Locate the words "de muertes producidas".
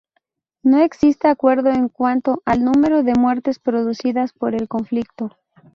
3.03-4.33